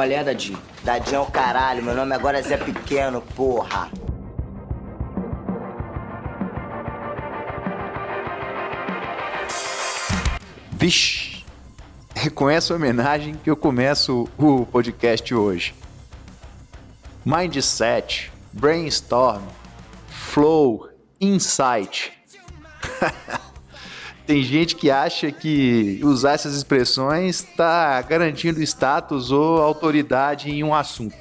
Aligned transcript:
Qual 0.00 0.10
é, 0.10 0.24
Dadinho? 0.24 0.58
Dadinho 0.82 1.16
é 1.16 1.20
o 1.20 1.26
caralho, 1.26 1.82
meu 1.82 1.94
nome 1.94 2.14
agora 2.14 2.38
é 2.38 2.42
Zé 2.42 2.56
Pequeno, 2.56 3.20
porra. 3.20 3.90
Vixe! 10.70 11.44
É 12.14 12.30
com 12.30 12.48
essa 12.48 12.74
homenagem 12.74 13.34
que 13.44 13.50
eu 13.50 13.56
começo 13.58 14.26
o 14.38 14.64
podcast 14.64 15.34
hoje. 15.34 15.74
Mindset, 17.22 18.32
brainstorm, 18.54 19.42
flow, 20.08 20.88
insight. 21.20 22.10
Tem 24.30 24.44
gente 24.44 24.76
que 24.76 24.92
acha 24.92 25.32
que 25.32 25.98
usar 26.04 26.34
essas 26.34 26.54
expressões 26.54 27.40
está 27.40 28.00
garantindo 28.00 28.62
status 28.62 29.32
ou 29.32 29.60
autoridade 29.60 30.48
em 30.48 30.62
um 30.62 30.72
assunto. 30.72 31.16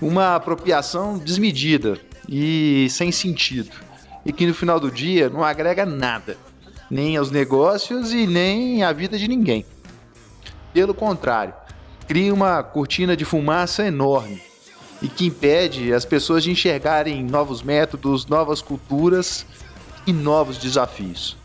Uma 0.00 0.36
apropriação 0.36 1.18
desmedida 1.18 1.98
e 2.28 2.86
sem 2.90 3.10
sentido, 3.10 3.72
e 4.24 4.32
que 4.32 4.46
no 4.46 4.54
final 4.54 4.78
do 4.78 4.88
dia 4.88 5.28
não 5.28 5.42
agrega 5.42 5.84
nada, 5.84 6.38
nem 6.88 7.16
aos 7.16 7.32
negócios 7.32 8.12
e 8.12 8.24
nem 8.24 8.84
à 8.84 8.92
vida 8.92 9.18
de 9.18 9.26
ninguém. 9.26 9.66
Pelo 10.72 10.94
contrário, 10.94 11.54
cria 12.06 12.32
uma 12.32 12.62
cortina 12.62 13.16
de 13.16 13.24
fumaça 13.24 13.84
enorme 13.84 14.40
e 15.02 15.08
que 15.08 15.26
impede 15.26 15.92
as 15.92 16.04
pessoas 16.04 16.44
de 16.44 16.52
enxergarem 16.52 17.24
novos 17.24 17.64
métodos, 17.64 18.26
novas 18.26 18.62
culturas 18.62 19.44
e 20.06 20.12
novos 20.12 20.56
desafios. 20.56 21.40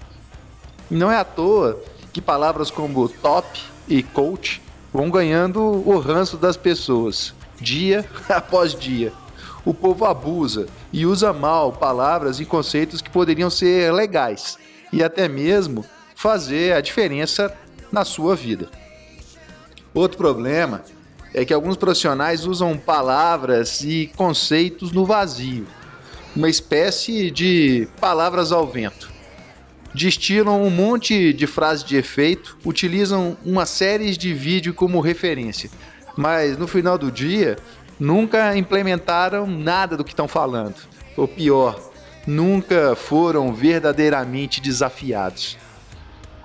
Não 0.89 1.11
é 1.11 1.17
à 1.17 1.23
toa 1.23 1.81
que 2.13 2.21
palavras 2.21 2.69
como 2.69 3.09
top 3.09 3.59
e 3.87 4.03
coach 4.03 4.61
vão 4.93 5.09
ganhando 5.09 5.59
o 5.61 5.97
ranço 5.99 6.37
das 6.37 6.55
pessoas, 6.55 7.33
dia 7.59 8.07
após 8.29 8.75
dia. 8.75 9.11
O 9.65 9.73
povo 9.73 10.05
abusa 10.05 10.67
e 10.93 11.07
usa 11.07 11.33
mal 11.33 11.71
palavras 11.73 12.39
e 12.39 12.45
conceitos 12.45 13.01
que 13.01 13.09
poderiam 13.09 13.49
ser 13.49 13.91
legais 13.91 14.59
e 14.93 15.03
até 15.03 15.27
mesmo 15.27 15.83
fazer 16.15 16.73
a 16.73 16.81
diferença 16.81 17.51
na 17.91 18.05
sua 18.05 18.35
vida. 18.35 18.69
Outro 19.91 20.19
problema 20.19 20.83
é 21.33 21.43
que 21.43 21.53
alguns 21.53 21.77
profissionais 21.77 22.45
usam 22.45 22.77
palavras 22.77 23.81
e 23.81 24.11
conceitos 24.15 24.91
no 24.91 25.03
vazio, 25.03 25.65
uma 26.35 26.47
espécie 26.47 27.31
de 27.31 27.87
palavras 27.99 28.51
ao 28.51 28.67
vento 28.67 29.14
destilam 29.95 30.61
um 30.61 30.69
monte 30.69 31.33
de 31.33 31.47
frases 31.47 31.83
de 31.83 31.95
efeito, 31.95 32.57
utilizam 32.65 33.37
uma 33.45 33.65
série 33.65 34.15
de 34.15 34.33
vídeos 34.33 34.75
como 34.75 34.99
referência, 34.99 35.69
mas 36.17 36.57
no 36.57 36.67
final 36.67 36.97
do 36.97 37.11
dia 37.11 37.57
nunca 37.99 38.55
implementaram 38.55 39.47
nada 39.47 39.95
do 39.95 40.03
que 40.03 40.11
estão 40.11 40.27
falando. 40.27 40.75
Ou 41.15 41.27
pior, 41.27 41.79
nunca 42.27 42.95
foram 42.95 43.53
verdadeiramente 43.53 44.59
desafiados. 44.59 45.57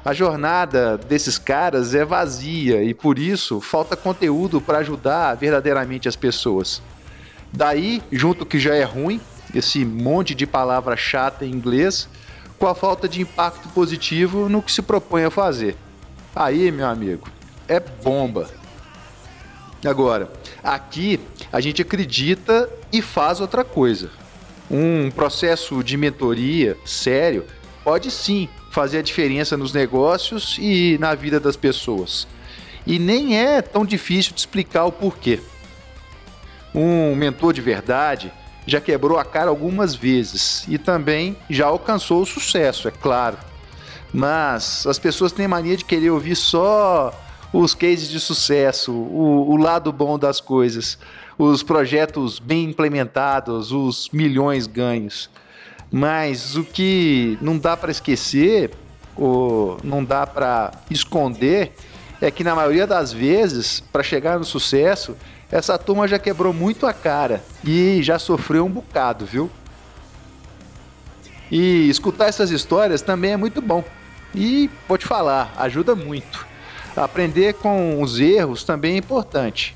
A 0.05 0.15
jornada 0.15 0.97
desses 0.97 1.37
caras 1.37 1.95
é 1.95 2.05
vazia 2.05 2.83
e 2.83 2.95
por 2.95 3.19
isso 3.19 3.61
falta 3.61 3.97
conteúdo 3.97 4.61
para 4.61 4.79
ajudar 4.79 5.35
verdadeiramente 5.35 6.09
as 6.09 6.17
pessoas. 6.17 6.81
Daí, 7.53 8.01
junto 8.11 8.47
que 8.47 8.59
já 8.59 8.75
é 8.75 8.85
ruim, 8.85 9.21
esse 9.55 9.85
monte 9.85 10.35
de 10.35 10.47
palavra 10.47 10.97
chata 10.97 11.45
em 11.45 11.51
inglês, 11.51 12.09
com 12.61 12.67
a 12.67 12.75
falta 12.75 13.09
de 13.09 13.23
impacto 13.23 13.71
positivo 13.71 14.47
no 14.47 14.61
que 14.61 14.71
se 14.71 14.83
propõe 14.83 15.25
a 15.25 15.31
fazer. 15.31 15.75
Aí, 16.37 16.71
meu 16.71 16.87
amigo, 16.87 17.27
é 17.67 17.81
bomba. 17.81 18.51
Agora, 19.83 20.31
aqui 20.63 21.19
a 21.51 21.59
gente 21.59 21.81
acredita 21.81 22.69
e 22.93 23.01
faz 23.01 23.41
outra 23.41 23.65
coisa. 23.65 24.11
Um 24.71 25.11
processo 25.11 25.83
de 25.83 25.97
mentoria 25.97 26.77
sério 26.85 27.47
pode 27.83 28.11
sim 28.11 28.47
fazer 28.71 28.99
a 28.99 29.03
diferença 29.03 29.57
nos 29.57 29.73
negócios 29.73 30.59
e 30.61 30.99
na 31.01 31.15
vida 31.15 31.41
das 31.41 31.57
pessoas. 31.57 32.29
E 32.87 32.99
nem 32.99 33.39
é 33.39 33.63
tão 33.63 33.87
difícil 33.87 34.35
de 34.35 34.41
explicar 34.41 34.85
o 34.85 34.93
porquê. 34.93 35.41
Um 36.75 37.15
mentor 37.15 37.55
de 37.55 37.63
verdade 37.63 38.31
já 38.71 38.81
quebrou 38.81 39.19
a 39.19 39.25
cara 39.25 39.51
algumas 39.51 39.95
vezes 39.95 40.65
e 40.69 40.79
também 40.79 41.37
já 41.49 41.67
alcançou 41.67 42.23
o 42.23 42.27
sucesso, 42.27 42.89
é 42.89 42.91
claro. 42.91 43.37
Mas 44.13 44.87
as 44.87 44.99
pessoas 44.99 45.33
têm 45.33 45.49
mania 45.49 45.77
de 45.77 45.85
querer 45.85 46.11
ouvir 46.11 46.37
só 46.37 47.13
os 47.53 47.75
cases 47.75 48.09
de 48.09 48.21
sucesso, 48.21 48.93
o, 48.93 49.51
o 49.51 49.57
lado 49.57 49.93
bom 49.93 50.19
das 50.19 50.41
coisas, 50.41 50.99
os 51.37 51.63
projetos 51.63 52.39
bem 52.39 52.65
implementados, 52.65 53.73
os 53.73 54.09
milhões 54.13 54.67
ganhos. 54.67 55.31
Mas 55.91 56.57
o 56.57 56.63
que 56.63 57.37
não 57.41 57.59
dá 57.59 57.77
para 57.77 57.91
esquecer, 57.91 58.71
ou 59.17 59.79
não 59.83 60.05
dá 60.05 60.27
para 60.27 60.71
esconder, 60.89 61.73
é 62.21 62.31
que 62.31 62.45
na 62.45 62.55
maioria 62.55 62.87
das 62.87 63.13
vezes, 63.13 63.81
para 63.81 64.03
chegar 64.03 64.39
no 64.39 64.45
sucesso, 64.45 65.17
essa 65.51 65.77
turma 65.77 66.07
já 66.07 66.19
quebrou 66.19 66.53
muito 66.53 66.87
a 66.87 66.93
cara 66.93 67.43
e 67.65 68.03
já 68.03 68.19
sofreu 68.19 68.65
um 68.65 68.71
bocado, 68.71 69.27
viu? 69.27 69.51
E 71.51 71.89
escutar 71.89 72.27
essas 72.27 72.51
histórias 72.51 73.03
também 73.03 73.33
é 73.33 73.37
muito 73.37 73.61
bom. 73.61 73.83
E 74.35 74.71
vou 74.87 74.97
te 74.97 75.07
falar, 75.07 75.53
ajuda 75.57 75.97
muito. 75.97 76.47
Aprender 76.97 77.55
com 77.55 78.01
os 78.01 78.21
erros 78.21 78.63
também 78.63 78.95
é 78.95 78.99
importante. 78.99 79.75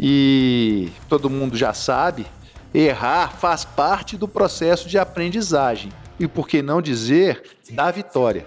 E 0.00 0.90
todo 1.08 1.28
mundo 1.28 1.56
já 1.56 1.74
sabe, 1.74 2.26
errar 2.72 3.32
faz 3.32 3.64
parte 3.64 4.16
do 4.16 4.26
processo 4.26 4.88
de 4.88 4.98
aprendizagem. 4.98 5.92
E 6.18 6.26
por 6.26 6.48
que 6.48 6.62
não 6.62 6.80
dizer 6.80 7.42
da 7.70 7.90
vitória? 7.90 8.46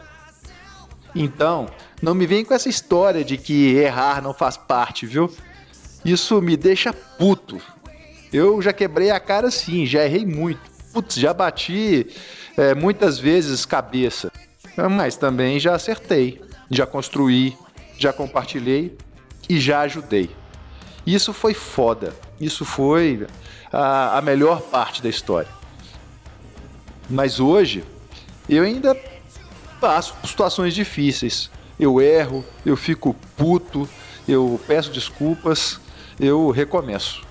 Então, 1.13 1.67
não 2.01 2.15
me 2.15 2.25
vem 2.25 2.43
com 2.43 2.53
essa 2.53 2.69
história 2.69 3.23
de 3.23 3.37
que 3.37 3.75
errar 3.75 4.21
não 4.21 4.33
faz 4.33 4.57
parte, 4.57 5.05
viu? 5.05 5.31
Isso 6.03 6.41
me 6.41 6.57
deixa 6.57 6.93
puto. 6.93 7.61
Eu 8.33 8.61
já 8.61 8.73
quebrei 8.73 9.11
a 9.11 9.19
cara 9.19 9.51
sim, 9.51 9.85
já 9.85 10.05
errei 10.05 10.25
muito. 10.25 10.61
Putz, 10.93 11.15
já 11.15 11.33
bati 11.33 12.07
é, 12.57 12.73
muitas 12.73 13.19
vezes 13.19 13.65
cabeça. 13.65 14.31
Mas 14.89 15.15
também 15.17 15.59
já 15.59 15.75
acertei, 15.75 16.41
já 16.69 16.85
construí, 16.85 17.57
já 17.97 18.11
compartilhei 18.11 18.97
e 19.49 19.59
já 19.59 19.81
ajudei. 19.81 20.29
Isso 21.05 21.33
foi 21.33 21.53
foda. 21.53 22.13
Isso 22.39 22.65
foi 22.65 23.27
a, 23.71 24.17
a 24.17 24.21
melhor 24.21 24.61
parte 24.61 25.01
da 25.01 25.09
história. 25.09 25.49
Mas 27.09 27.39
hoje 27.39 27.83
eu 28.47 28.63
ainda 28.63 28.95
passo 29.79 30.13
por 30.15 30.27
situações 30.27 30.73
difíceis. 30.73 31.49
Eu 31.79 31.99
erro, 31.99 32.45
eu 32.65 32.77
fico 32.77 33.15
puto, 33.35 33.89
eu 34.27 34.59
peço 34.67 34.91
desculpas, 34.91 35.79
eu 36.21 36.51
recomeço. 36.51 37.23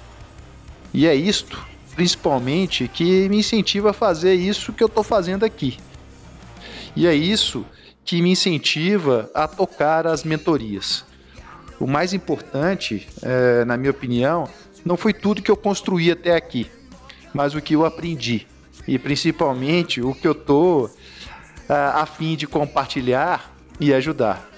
E 0.93 1.07
é 1.07 1.15
isto, 1.15 1.65
principalmente, 1.95 2.89
que 2.89 3.29
me 3.29 3.39
incentiva 3.39 3.91
a 3.91 3.93
fazer 3.93 4.35
isso 4.35 4.73
que 4.73 4.83
eu 4.83 4.89
estou 4.89 5.05
fazendo 5.05 5.45
aqui. 5.45 5.79
E 6.97 7.07
é 7.07 7.15
isso 7.15 7.65
que 8.05 8.21
me 8.21 8.33
incentiva 8.33 9.31
a 9.33 9.47
tocar 9.47 10.09
as 10.09 10.25
mentorias. 10.25 11.05
O 11.79 11.87
mais 11.87 12.13
importante, 12.13 13.09
é, 13.23 13.65
na 13.65 13.77
minha 13.77 13.93
opinião, 13.93 14.49
não 14.85 14.97
foi 14.97 15.15
tudo 15.15 15.41
que 15.41 15.51
eu 15.51 15.57
construí 15.57 16.11
até 16.11 16.35
aqui, 16.35 16.69
mas 17.33 17.55
o 17.55 17.61
que 17.61 17.77
eu 17.77 17.87
aprendi. 17.87 18.47
E 18.89 18.99
principalmente 18.99 20.01
o 20.03 20.13
que 20.13 20.27
eu 20.27 20.33
estou 20.33 20.91
a 21.69 22.05
fim 22.05 22.35
de 22.35 22.49
compartilhar 22.49 23.55
e 23.79 23.95
ajudar. 23.95 24.50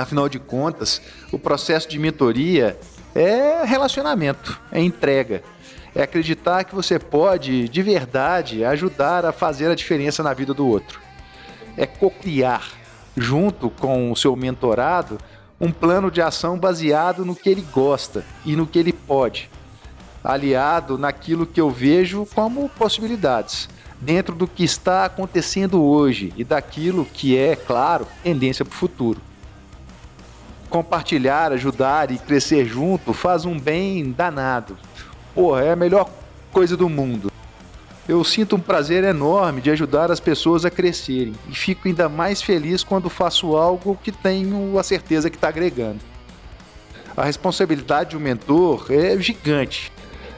Afinal 0.00 0.28
de 0.28 0.38
contas, 0.38 1.00
o 1.32 1.38
processo 1.38 1.88
de 1.88 1.98
mentoria 1.98 2.78
é 3.14 3.64
relacionamento, 3.64 4.60
é 4.70 4.80
entrega. 4.80 5.42
É 5.94 6.02
acreditar 6.02 6.64
que 6.64 6.74
você 6.74 6.98
pode, 6.98 7.68
de 7.70 7.82
verdade, 7.82 8.62
ajudar 8.64 9.24
a 9.24 9.32
fazer 9.32 9.70
a 9.70 9.74
diferença 9.74 10.22
na 10.22 10.34
vida 10.34 10.52
do 10.52 10.66
outro. 10.66 11.00
É 11.76 11.86
cocriar, 11.86 12.70
junto 13.16 13.70
com 13.70 14.12
o 14.12 14.16
seu 14.16 14.36
mentorado, 14.36 15.18
um 15.58 15.72
plano 15.72 16.10
de 16.10 16.20
ação 16.20 16.58
baseado 16.58 17.24
no 17.24 17.34
que 17.34 17.48
ele 17.48 17.66
gosta 17.72 18.22
e 18.44 18.54
no 18.54 18.66
que 18.66 18.78
ele 18.78 18.92
pode, 18.92 19.48
aliado 20.22 20.98
naquilo 20.98 21.46
que 21.46 21.58
eu 21.58 21.70
vejo 21.70 22.28
como 22.34 22.68
possibilidades, 22.68 23.66
dentro 23.98 24.34
do 24.34 24.46
que 24.46 24.64
está 24.64 25.06
acontecendo 25.06 25.82
hoje 25.82 26.34
e 26.36 26.44
daquilo 26.44 27.06
que 27.06 27.38
é, 27.38 27.56
claro, 27.56 28.06
tendência 28.22 28.66
para 28.66 28.74
o 28.74 28.76
futuro 28.76 29.18
compartilhar, 30.68 31.52
ajudar 31.52 32.10
e 32.10 32.18
crescer 32.18 32.66
junto 32.66 33.12
faz 33.12 33.44
um 33.44 33.58
bem 33.58 34.10
danado. 34.10 34.76
Porra, 35.34 35.62
é 35.62 35.72
a 35.72 35.76
melhor 35.76 36.10
coisa 36.52 36.76
do 36.76 36.88
mundo. 36.88 37.30
Eu 38.08 38.22
sinto 38.22 38.54
um 38.54 38.60
prazer 38.60 39.02
enorme 39.02 39.60
de 39.60 39.70
ajudar 39.70 40.12
as 40.12 40.20
pessoas 40.20 40.64
a 40.64 40.70
crescerem 40.70 41.34
e 41.48 41.54
fico 41.54 41.88
ainda 41.88 42.08
mais 42.08 42.40
feliz 42.40 42.84
quando 42.84 43.10
faço 43.10 43.56
algo 43.56 43.98
que 44.00 44.12
tenho 44.12 44.78
a 44.78 44.82
certeza 44.82 45.28
que 45.28 45.36
está 45.36 45.48
agregando. 45.48 45.98
A 47.16 47.24
responsabilidade 47.24 48.10
de 48.10 48.16
um 48.16 48.20
mentor 48.20 48.86
é 48.90 49.18
gigante. 49.18 49.90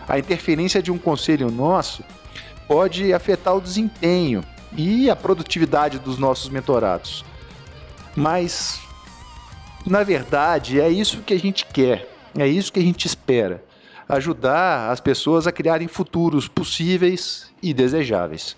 A 0.09 0.19
interferência 0.19 0.81
de 0.81 0.91
um 0.91 0.97
conselho 0.97 1.51
nosso 1.51 2.03
pode 2.67 3.13
afetar 3.13 3.55
o 3.55 3.61
desempenho 3.61 4.43
e 4.77 5.11
a 5.11 5.17
produtividade 5.17 5.99
dos 5.99 6.19
nossos 6.19 6.49
mentorados. 6.49 7.25
Mas, 8.17 8.81
na 9.89 10.03
verdade, 10.03 10.81
é 10.81 10.89
isso 10.89 11.23
que 11.23 11.35
a 11.35 11.39
gente 11.39 11.65
quer, 11.67 12.09
é 12.37 12.47
isso 12.47 12.73
que 12.73 12.81
a 12.81 12.83
gente 12.83 13.07
espera: 13.07 13.63
ajudar 14.09 14.91
as 14.91 15.01
pessoas 15.01 15.47
a 15.47 15.53
criarem 15.53 15.89
futuros 15.89 16.49
possíveis 16.49 17.51
e 17.63 17.73
desejáveis. 17.73 18.57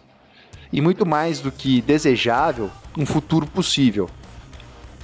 E 0.73 0.81
muito 0.81 1.05
mais 1.05 1.41
do 1.41 1.51
que 1.51 1.83
desejável, 1.83 2.71
um 2.97 3.05
futuro 3.05 3.47
possível, 3.47 4.09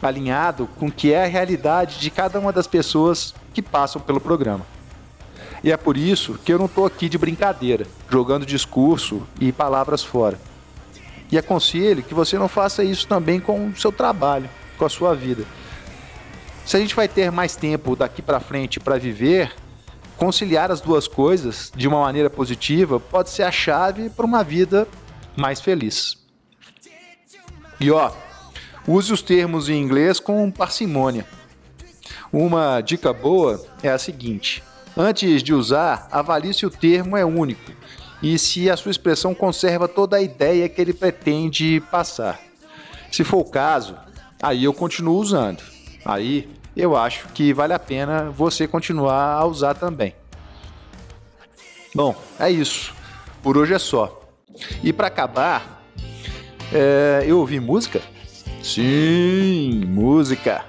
alinhado 0.03 0.69
com 0.77 0.87
o 0.87 0.93
que 0.93 1.13
é 1.13 1.25
a 1.25 1.29
realidade 1.29 1.99
de 1.99 2.11
cada 2.11 2.39
uma 2.39 2.53
das 2.53 2.67
pessoas 2.67 3.35
que 3.53 3.63
passam 3.63 4.01
pelo 4.01 4.21
programa. 4.21 4.65
E 5.65 5.73
é 5.73 5.77
por 5.77 5.97
isso 5.97 6.39
que 6.45 6.53
eu 6.53 6.59
não 6.59 6.67
estou 6.67 6.87
aqui 6.87 7.09
de 7.09 7.19
brincadeira, 7.19 7.87
jogando 8.09 8.47
discurso 8.47 9.23
e 9.41 9.51
palavras 9.51 10.05
fora. 10.05 10.39
E 11.33 11.37
aconselho 11.37 12.03
que 12.03 12.15
você 12.15 12.39
não 12.39 12.49
faça 12.49 12.85
isso 12.85 13.09
também 13.09 13.41
com 13.41 13.69
o 13.69 13.77
seu 13.77 13.91
trabalho, 13.91 14.49
com 14.79 14.85
a 14.85 14.89
sua 14.89 15.15
vida. 15.15 15.45
Se 16.67 16.77
a 16.77 16.81
gente 16.81 16.97
vai 16.97 17.07
ter 17.07 17.31
mais 17.31 17.55
tempo 17.55 17.95
daqui 17.95 18.21
para 18.21 18.41
frente 18.41 18.81
para 18.81 18.99
viver, 18.99 19.55
conciliar 20.17 20.73
as 20.73 20.81
duas 20.81 21.07
coisas 21.07 21.73
de 21.77 21.87
uma 21.87 22.01
maneira 22.01 22.29
positiva 22.29 22.99
pode 22.99 23.31
ser 23.31 23.45
a 23.45 23.53
chave 23.53 24.11
para 24.11 24.27
uma 24.27 24.43
vida 24.43 24.89
mais 25.37 25.61
feliz. 25.61 26.19
E 27.79 27.89
ó, 27.93 28.11
use 28.85 29.13
os 29.13 29.23
termos 29.23 29.69
em 29.69 29.81
inglês 29.81 30.19
com 30.19 30.51
parcimônia. 30.51 31.25
Uma 32.33 32.81
dica 32.81 33.13
boa 33.13 33.65
é 33.81 33.89
a 33.89 33.99
seguinte: 33.99 34.61
antes 34.97 35.45
de 35.45 35.55
usar, 35.55 36.09
avalie 36.11 36.53
se 36.53 36.67
o 36.67 36.71
termo 36.71 37.17
é 37.17 37.25
único 37.25 37.71
e 38.21 38.37
se 38.41 38.69
a 38.69 38.77
sua 38.77 38.91
expressão 38.91 39.37
conserva 39.37 39.87
toda 39.87 40.17
a 40.17 40.23
ideia 40.23 40.69
que 40.69 40.81
ele 40.81 40.93
pretende 40.93 41.81
passar. 41.93 42.41
Se 43.13 43.23
for 43.23 43.39
o 43.39 43.45
caso, 43.45 43.97
aí 44.43 44.65
eu 44.65 44.75
continuo 44.75 45.17
usando. 45.17 45.63
Aí 46.07 46.49
eu 46.77 46.95
acho 46.95 47.29
que 47.29 47.55
vale 47.55 47.73
a 47.73 47.79
pena 47.79 48.31
você 48.31 48.69
continuar 48.69 49.33
a 49.33 49.47
usar 49.47 49.75
também. 49.75 50.15
Bom, 51.95 52.15
é 52.39 52.51
isso. 52.51 52.95
Por 53.43 53.57
hoje 53.57 53.73
é 53.73 53.79
só. 53.79 54.23
E 54.83 54.93
para 54.93 55.07
acabar, 55.07 55.83
é, 56.73 57.25
eu 57.27 57.39
ouvi 57.39 57.59
música? 57.59 58.03
Sim, 58.63 59.85
música. 59.87 60.65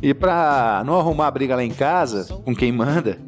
E 0.00 0.14
para 0.14 0.84
não 0.86 1.00
arrumar 1.00 1.30
briga 1.32 1.56
lá 1.56 1.64
em 1.64 1.72
casa 1.72 2.32
com 2.44 2.54
quem 2.54 2.70
manda, 2.70 3.18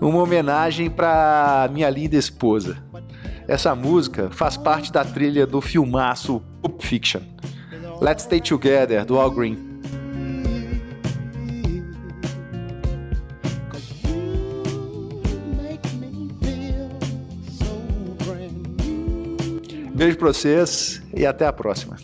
uma 0.00 0.22
homenagem 0.22 0.88
para 0.88 1.68
minha 1.72 1.90
linda 1.90 2.16
esposa. 2.16 2.76
Essa 3.52 3.74
música 3.74 4.30
faz 4.30 4.56
parte 4.56 4.90
da 4.90 5.04
trilha 5.04 5.46
do 5.46 5.60
filmaço 5.60 6.42
Pulp 6.62 6.80
Fiction. 6.80 7.20
Let's 8.00 8.22
Stay 8.22 8.40
Together, 8.40 9.04
do 9.04 9.20
Al 9.20 9.30
Green. 9.30 9.58
Beijo 19.94 20.16
pra 20.16 20.28
vocês 20.28 21.02
e 21.14 21.26
até 21.26 21.46
a 21.46 21.52
próxima. 21.52 21.98